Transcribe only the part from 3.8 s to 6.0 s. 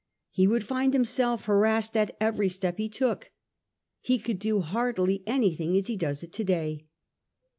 He could do hardly anything as he